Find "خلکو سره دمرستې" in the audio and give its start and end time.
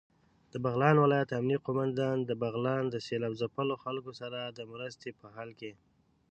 3.83-5.09